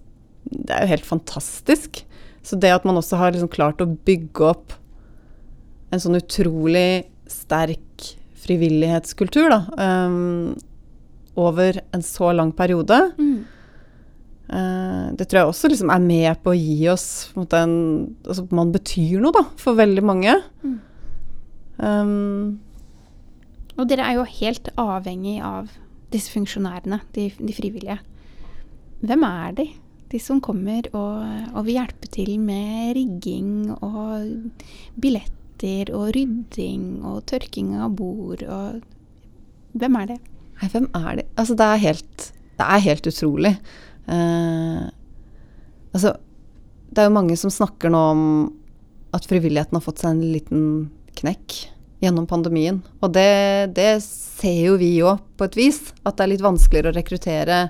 [0.48, 2.00] Det er jo helt fantastisk.
[2.42, 4.72] Så det at man også har liksom klart å bygge opp
[5.90, 10.57] en sånn utrolig sterk frivillighetskultur da, um,
[11.38, 13.38] over en så lang periode, Mm.
[14.48, 18.46] Uh, det tror jeg også liksom er med på å gi oss måte, en, altså
[18.57, 20.33] Man betyr noe, da, for veldig mange.
[20.64, 20.79] Mm.
[21.77, 22.61] Um,
[23.77, 25.68] Og dere er jo helt avhengig av
[26.14, 27.98] disse funksjonærene, de, de frivillige.
[29.05, 29.68] Hvem er de?
[30.09, 31.20] De som kommer og,
[31.53, 34.48] og vil hjelpe til med rigging og
[35.58, 38.82] billetter og rydding og tørking av bord og
[39.78, 40.18] Hvem er det?
[40.58, 41.24] Nei, hvem er det?
[41.36, 43.58] Altså, det er helt, det er helt utrolig.
[44.08, 44.88] Uh,
[45.92, 46.16] altså,
[46.90, 48.22] det er jo mange som snakker nå om
[49.14, 50.62] at frivilligheten har fått seg en liten
[51.20, 51.68] knekk
[52.00, 52.80] gjennom pandemien.
[53.04, 55.92] Og det, det ser jo vi òg, på et vis.
[56.02, 57.60] At det er litt vanskeligere å rekruttere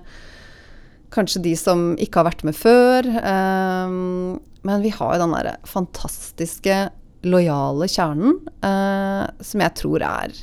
[1.12, 3.11] kanskje de som ikke har vært med før.
[3.20, 3.92] Eh,
[4.70, 6.79] men vi har jo den derre fantastiske,
[7.27, 10.35] lojale kjernen eh, som jeg tror er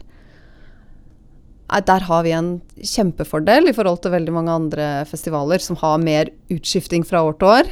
[1.88, 6.30] Der har vi en kjempefordel i forhold til veldig mange andre festivaler som har mer
[6.52, 7.72] utskifting fra år til år.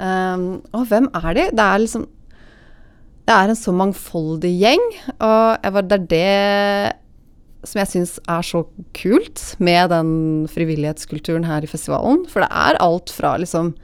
[0.00, 1.50] Um, og hvem er de?
[1.52, 2.06] Det er liksom
[3.26, 4.86] Det er en så mangfoldig gjeng,
[5.20, 8.62] og jeg var, det er det som jeg syns er så
[8.96, 12.24] kult med den frivillighetskulturen her i festivalen.
[12.26, 13.74] For det er alt fra liksom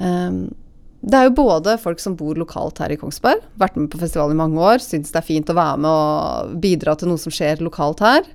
[0.00, 0.50] um,
[1.00, 4.36] Det er jo både folk som bor lokalt her i Kongsberg, vært med på festivalen
[4.36, 7.32] i mange år, syns det er fint å være med og bidra til noe som
[7.32, 8.28] skjer lokalt her,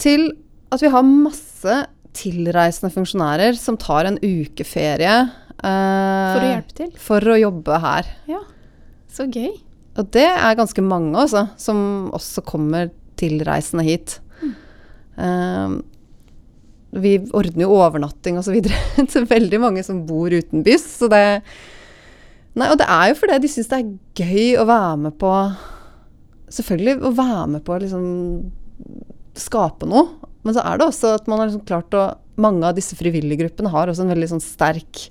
[0.00, 0.28] til
[0.70, 1.78] at vi har masse
[2.16, 5.14] tilreisende funksjonærer som tar en uke ferie
[5.62, 6.92] uh, For å hjelpe til?
[7.00, 8.10] For å jobbe her.
[8.28, 8.42] Ja,
[9.10, 9.54] så gøy.
[9.98, 12.90] Og det er ganske mange, altså, som også kommer
[13.20, 14.18] tilreisende hit.
[14.40, 14.52] Mm.
[15.16, 15.80] Um,
[16.90, 18.56] vi ordner jo overnatting osv.
[19.12, 21.24] til veldig mange som bor uten byss, Så det
[22.58, 25.34] Nei, og det er jo fordi de syns det er gøy å være med på
[26.50, 28.06] Selvfølgelig å være med på å liksom
[29.38, 30.08] skape noe.
[30.42, 32.08] Men så er det også at man har liksom klart å
[32.40, 35.04] Mange av disse frivillige gruppene har også en veldig sånn sterk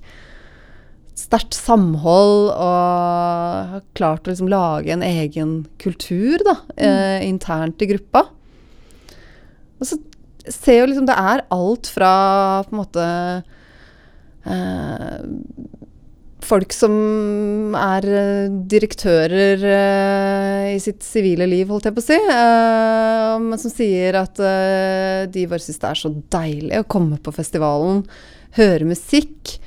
[1.20, 6.80] sterkt samhold og har klart å liksom lage en egen kultur da, mm.
[6.86, 8.24] eh, internt i gruppa.
[9.80, 9.98] Og så
[10.48, 12.12] ser jo liksom Det er alt fra
[12.66, 13.06] på en måte
[14.46, 15.18] eh,
[16.50, 16.94] Folk som
[17.76, 22.16] er eh, direktører eh, i sitt sivile liv, holdt jeg på å si.
[22.16, 27.20] Eh, men som sier at eh, de bare syns det er så deilig å komme
[27.20, 28.00] på festivalen,
[28.56, 29.58] høre musikk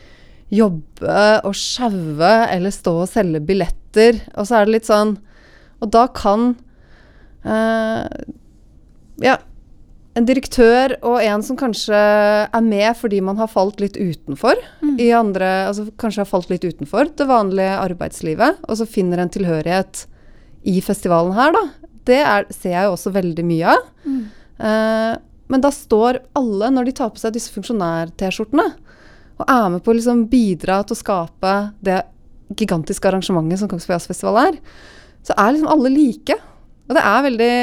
[0.53, 4.19] jobbe og sjaue eller stå og selge billetter.
[4.35, 5.15] Og så er det litt sånn
[5.83, 6.55] Og da kan
[7.45, 8.05] eh,
[9.21, 9.37] Ja.
[10.13, 14.95] En direktør og en som kanskje er med fordi man har falt litt utenfor mm.
[15.01, 19.33] i andre Altså kanskje har falt litt utenfor det vanlige arbeidslivet, og så finner en
[19.33, 20.05] tilhørighet
[20.69, 21.63] i festivalen her, da.
[22.07, 23.87] Det er, ser jeg jo også veldig mye av.
[24.05, 24.21] Mm.
[24.69, 25.11] Eh,
[25.51, 28.69] men da står alle, når de tar på seg disse funksjonær-T-skjortene,
[29.41, 31.99] og er med på å liksom bidra til å skape det
[32.59, 34.59] gigantiske arrangementet som Kongsberg Jazzfestival er,
[35.25, 36.37] så er liksom alle like.
[36.83, 37.53] Og det er veldig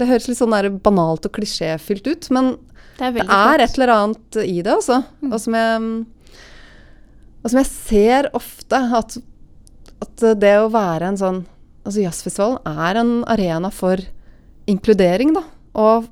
[0.00, 2.54] Det høres litt sånn banalt og klisjéfylt ut, men
[2.98, 4.98] det er, det er et eller annet i det, altså.
[5.22, 5.30] Mm.
[5.30, 5.84] Og, som jeg,
[7.40, 9.16] og som jeg ser ofte, at,
[10.04, 11.40] at det å være en sånn
[11.80, 14.02] Altså jazzfestivalen er en arena for
[14.68, 15.40] inkludering, da.
[15.80, 16.10] Og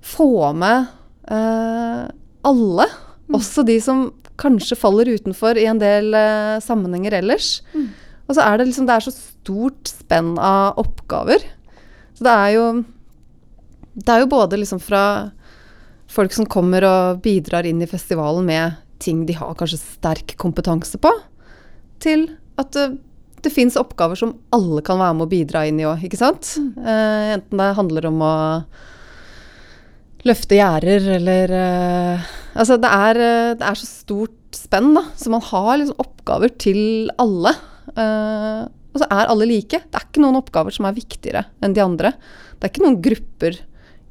[0.00, 0.86] få med
[1.28, 2.06] eh,
[2.48, 2.86] alle.
[3.28, 3.36] Mm.
[3.36, 4.06] Også de som
[4.40, 7.58] kanskje faller utenfor i en del eh, sammenhenger ellers.
[7.76, 7.90] Mm.
[8.32, 11.44] Og så er det liksom Det er så stort spenn av oppgaver.
[12.16, 12.66] Så det er jo
[13.92, 15.04] Det er jo både liksom fra
[16.12, 20.98] folk som kommer og bidrar inn i festivalen med ting de har kanskje sterk kompetanse
[21.00, 21.10] på,
[22.04, 22.26] til
[22.60, 22.98] at det,
[23.42, 26.52] det fins oppgaver som alle kan være med å bidra inn i òg, ikke sant?
[26.76, 28.34] Uh, enten det handler om å
[30.28, 33.18] løfte gjerder eller uh, Altså, det er,
[33.56, 35.06] det er, så stort spenn, da.
[35.16, 37.54] Så man har liksom oppgaver til alle.
[37.96, 39.80] Uh, og så er alle like.
[39.88, 42.12] Det er ikke noen oppgaver som er viktigere enn de andre.
[42.58, 43.58] Det er ikke noen grupper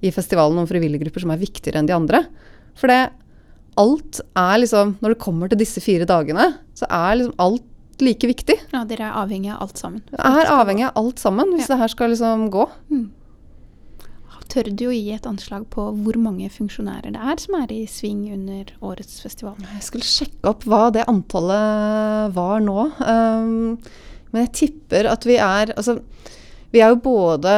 [0.02, 2.24] i festivalen, noen frivillige grupper, som er viktigere enn de andre.
[2.80, 3.02] For det
[3.80, 7.68] alt er liksom Når det kommer til disse fire dagene, så er liksom alt
[8.02, 8.58] like viktig.
[8.74, 10.02] Ja, dere er avhengig av alt sammen.
[10.18, 11.76] Er avhengig av alt sammen hvis ja.
[11.76, 12.66] det her skal liksom gå.
[12.92, 13.10] Mm
[14.52, 17.82] tør du å gi et anslag på hvor mange funksjonærer det er som er i
[17.90, 19.56] sving under årets festival?
[19.78, 22.88] Jeg skulle sjekke opp hva det antallet var nå.
[23.00, 23.78] Um,
[24.32, 26.00] men jeg tipper at vi er Altså,
[26.72, 27.56] vi er jo både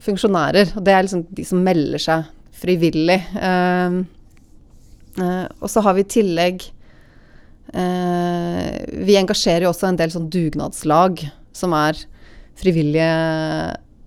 [0.00, 2.28] funksjonærer, og det er liksom de som melder seg
[2.60, 3.18] frivillig.
[3.36, 4.02] Um,
[5.20, 6.64] uh, og så har vi i tillegg
[7.74, 8.70] uh,
[9.06, 11.24] Vi engasjerer jo også en del sånn dugnadslag
[11.56, 11.98] som er
[12.60, 13.10] frivillige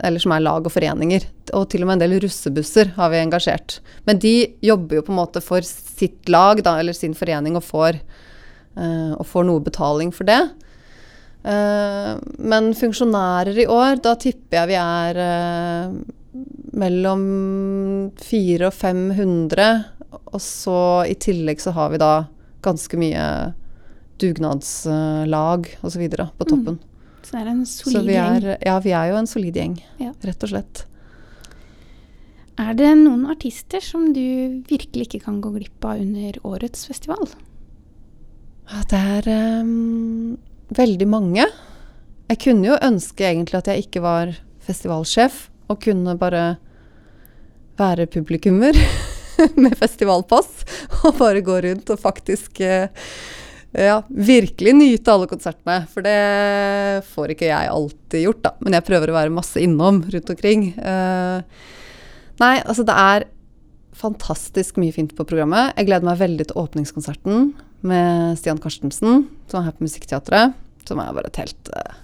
[0.04, 1.26] eller som er lag og foreninger.
[1.56, 3.80] Og til og med en del russebusser har vi engasjert.
[4.08, 7.64] Men de jobber jo på en måte for sitt lag, da, eller sin forening, og
[7.64, 8.02] får,
[8.76, 10.42] uh, og får noe betaling for det.
[11.44, 15.98] Uh, men funksjonærer i år, da tipper jeg vi er uh,
[16.84, 17.26] mellom
[18.20, 19.68] 400 og 500.
[20.34, 22.14] Og så i tillegg så har vi da
[22.64, 23.28] ganske mye
[24.22, 26.04] dugnadslag osv.
[26.10, 26.78] på toppen.
[26.80, 26.93] Mm.
[27.34, 28.44] Så det er en solid gjeng?
[28.62, 30.12] Ja, vi er jo en solid gjeng, ja.
[30.22, 30.84] rett og slett.
[32.62, 37.26] Er det noen artister som du virkelig ikke kan gå glipp av under årets festival?
[38.70, 39.32] Ja, det er
[39.66, 40.36] um,
[40.78, 41.48] veldig mange.
[42.30, 46.46] Jeg kunne jo ønske egentlig at jeg ikke var festivalsjef, og kunne bare
[47.82, 48.78] være publikummer
[49.64, 50.68] med festivalpass,
[51.02, 52.94] og bare gå rundt og faktisk uh,
[53.74, 55.80] ja, virkelig nyte alle konsertene.
[55.90, 58.54] For det får ikke jeg alltid gjort, da.
[58.62, 60.68] Men jeg prøver å være masse innom rundt omkring.
[60.78, 61.42] Uh,
[62.42, 63.28] nei, altså det er
[63.98, 65.74] fantastisk mye fint på programmet.
[65.78, 67.52] Jeg gleder meg veldig til åpningskonserten
[67.88, 70.58] med Stian Karstensen, som er her på Musikkteatret.
[70.86, 71.98] Som er bare et helt uh,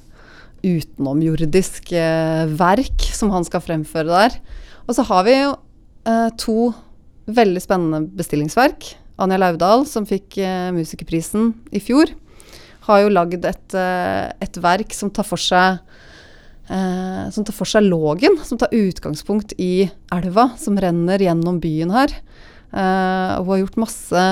[0.63, 4.39] utenomjordisk uh, verk som han skal fremføre der.
[4.89, 5.57] Og så har vi jo
[6.41, 6.71] to
[7.29, 8.87] veldig spennende bestillingsverk.
[9.19, 12.11] Anja Laudal, som fikk eh, Musikerprisen i fjor,
[12.87, 15.79] har jo lagd et, eh, et verk som tar for seg
[16.69, 21.93] eh, som tar for seg Lågen, som tar utgangspunkt i elva som renner gjennom byen
[21.93, 22.15] her.
[22.71, 24.25] Eh, hun har gjort masse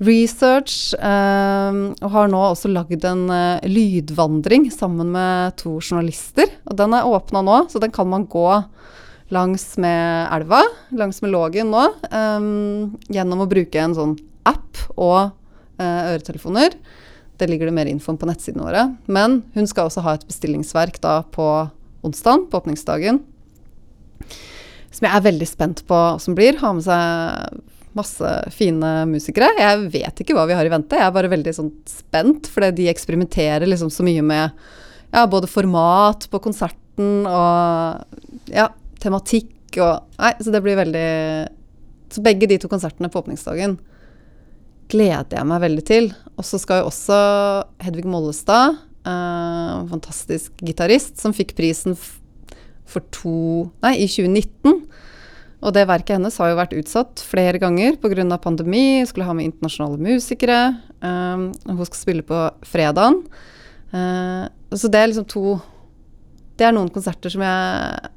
[0.00, 6.48] research, eh, og har nå også lagd en eh, lydvandring sammen med to journalister.
[6.66, 8.48] Og den er åpna nå, så den kan man gå
[9.30, 14.16] langs med elva, langs med Lågen nå, um, gjennom å bruke en sånn
[14.48, 15.30] app og
[15.80, 16.74] uh, øretelefoner.
[17.40, 18.84] Det ligger det mer info om på nettsidene våre.
[19.08, 21.46] Men hun skal også ha et bestillingsverk da på
[22.04, 23.22] onsdag, på åpningsdagen.
[24.90, 26.58] Som jeg er veldig spent på som blir.
[26.60, 27.62] Ha med seg
[27.96, 29.48] masse fine musikere.
[29.58, 30.98] Jeg vet ikke hva vi har i vente.
[30.98, 34.60] Jeg er bare veldig sånn spent, fordi de eksperimenterer liksom så mye med
[35.10, 38.68] ja, både format på konserten og ja,
[39.02, 41.10] tematikk og Nei, så det blir veldig
[42.10, 43.78] Så begge de to konsertene på åpningsdagen
[44.90, 46.08] gleder jeg meg veldig til.
[46.34, 47.18] Og så skal jo også
[47.84, 51.94] Hedvig Mollestad, eh, fantastisk gitarist, som fikk prisen
[52.90, 54.82] for to Nei, i 2019.
[55.60, 58.38] Og det verket hennes har jo vært utsatt flere ganger pga.
[58.38, 59.04] pandemi.
[59.06, 60.80] Skulle ha med internasjonale musikere.
[61.02, 63.22] Um, hun skal spille på fredagen.
[63.92, 65.60] Uh, så det er liksom to
[66.56, 68.10] Det er noen konserter som jeg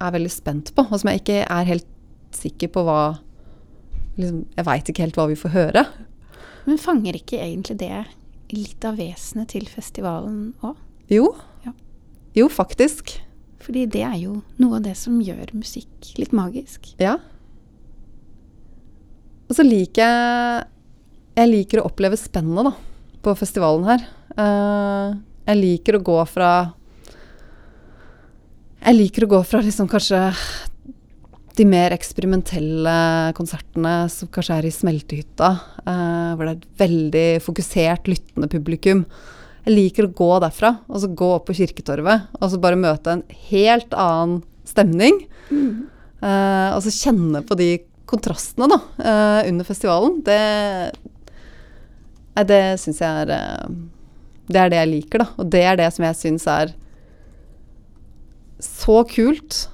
[0.00, 1.88] er veldig spent på, og som jeg ikke er helt
[2.34, 2.98] sikker på hva
[4.18, 5.84] liksom, Jeg veit ikke helt hva vi får høre.
[6.64, 8.04] Men fanger ikke egentlig det
[8.54, 10.78] litt av vesenet til festivalen òg?
[11.12, 11.28] Jo.
[11.64, 11.74] Ja.
[12.34, 13.16] Jo, faktisk.
[13.64, 16.90] Fordi det er jo noe av det som gjør musikk litt magisk.
[17.00, 17.16] Ja.
[19.48, 20.70] Og så liker jeg
[21.34, 22.70] Jeg liker å oppleve spennet, da,
[23.24, 24.04] på festivalen her.
[24.38, 25.16] Uh,
[25.48, 26.50] jeg liker å gå fra
[28.84, 30.18] Jeg liker å gå fra liksom kanskje
[31.56, 32.96] de mer eksperimentelle
[33.38, 35.48] konsertene som kanskje er i Smeltehytta,
[35.86, 39.06] uh, hvor det er et veldig fokusert, lyttende publikum.
[39.64, 43.14] Jeg liker å gå derfra, og så gå opp på Kirketorvet, og så bare møte
[43.14, 45.22] en helt annen stemning.
[45.48, 45.88] Mm.
[46.20, 47.70] Uh, og så kjenne på de
[48.10, 50.20] kontrastene da, uh, under festivalen.
[50.28, 50.38] Det,
[52.36, 53.36] uh, det syns jeg er
[54.44, 55.30] Det er det jeg liker, da.
[55.40, 56.80] Og det er det som jeg syns er
[58.66, 59.64] så kult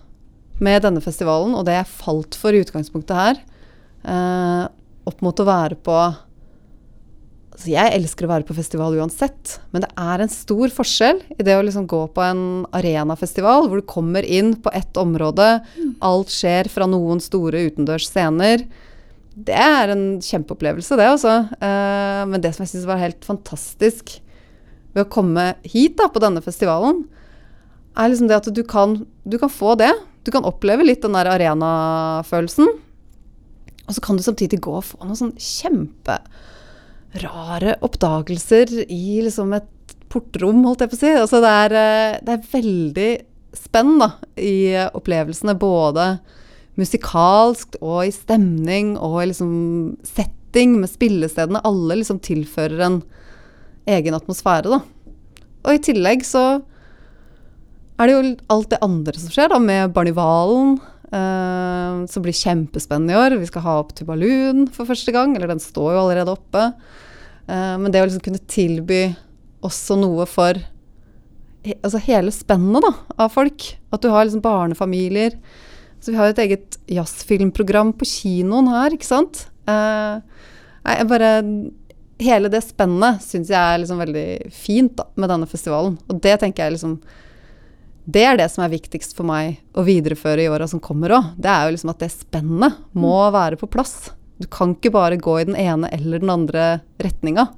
[0.60, 3.38] med denne festivalen, og det jeg falt for i utgangspunktet her,
[5.08, 5.96] opp mot å være på
[7.60, 11.44] Altså jeg elsker å være på festival uansett, men det er en stor forskjell i
[11.44, 15.90] det å liksom gå på en arenafestival hvor du kommer inn på ett område, mm.
[16.08, 18.64] alt skjer fra noen store utendørs scener.
[19.36, 21.34] Det er en kjempeopplevelse, det altså.
[21.60, 24.16] Eh, men det som jeg syns var helt fantastisk
[24.94, 27.04] ved å komme hit da, på denne festivalen,
[27.96, 29.92] er liksom det at du kan, du kan få det.
[30.24, 32.66] Du kan oppleve litt den der arenafølelsen.
[33.86, 36.22] Og så kan du samtidig gå og få noen sånn kjemperare
[37.82, 39.70] oppdagelser i liksom et
[40.10, 41.12] portrom, holdt jeg på å si.
[41.14, 43.10] Altså det er, eh, det er veldig
[43.56, 46.20] spenn da, i opplevelsene, både
[46.78, 49.52] musikalsk og i stemning og i liksom
[50.06, 51.64] setting med spillestedene.
[51.66, 53.02] Alle liksom tilfører en
[53.90, 54.80] egen atmosfære, da.
[55.66, 56.62] Og i tillegg så
[58.00, 60.78] er det jo alt det andre som skjer, da, med Barnivalen.
[61.10, 63.34] Uh, som blir kjempespennende i år.
[63.40, 65.34] Vi skal ha opp Tubalun for første gang.
[65.34, 66.68] Eller den står jo allerede oppe.
[67.50, 69.08] Uh, men det å liksom kunne tilby
[69.66, 70.60] også noe for
[71.66, 72.86] he, altså hele spennet
[73.18, 73.72] av folk.
[73.90, 75.34] At du har liksom barnefamilier.
[76.00, 79.44] Så vi har jo et eget jazzfilmprogram på kinoen her, ikke sant.
[79.68, 80.22] Uh,
[80.86, 81.34] jeg bare
[82.20, 85.94] Hele det spennet syns jeg er liksom veldig fint da, med denne festivalen.
[86.12, 86.98] Og det tenker jeg liksom
[88.10, 91.32] det er det som er viktigst for meg å videreføre i åra som kommer òg.
[91.38, 93.34] Det er jo liksom at det spennet må mm.
[93.36, 94.12] være på plass.
[94.40, 96.68] Du kan ikke bare gå i den ene eller den andre
[97.02, 97.50] retninga.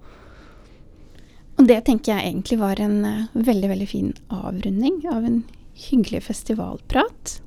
[1.60, 5.42] Og det tenker jeg egentlig var en uh, veldig, veldig fin avrunding av en
[5.88, 7.38] hyggelig festivalprat.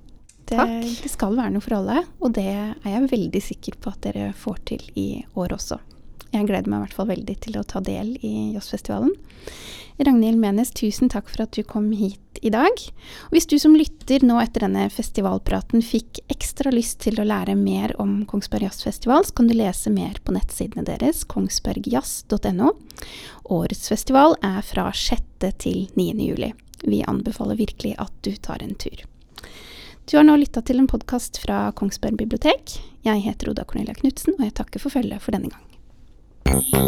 [0.46, 4.04] Det, det, skal være noe for alle, og det er jeg veldig sikker på at
[4.06, 5.80] dere får til i år også.
[6.36, 9.14] Jeg gleder meg i hvert fall veldig til å ta del i Jazzfestivalen.
[9.96, 12.82] Ragnhild Menes, tusen takk for at du kom hit i dag.
[13.30, 17.56] Og hvis du som lytter nå etter denne festivalpraten fikk ekstra lyst til å lære
[17.56, 22.74] mer om Kongsberg Jazzfestival, så kan du lese mer på nettsidene deres, kongsbergjazz.no.
[23.56, 25.48] Årets festival er fra 6.
[25.64, 26.10] til 9.
[26.26, 26.52] juli.
[26.84, 29.06] Vi anbefaler virkelig at du tar en tur.
[30.06, 32.76] Du har nå lytta til en podkast fra Kongsberg bibliotek.
[33.08, 35.75] Jeg heter Oda Cornelia Knutsen, og jeg takker for følget for denne gang.
[36.46, 36.86] Thank you.